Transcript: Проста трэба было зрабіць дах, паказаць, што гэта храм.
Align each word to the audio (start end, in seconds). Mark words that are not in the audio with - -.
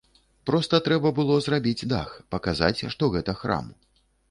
Проста 0.49 0.79
трэба 0.87 1.11
было 1.19 1.35
зрабіць 1.49 1.87
дах, 1.93 2.17
паказаць, 2.37 2.85
што 2.97 3.13
гэта 3.19 3.39
храм. 3.45 3.73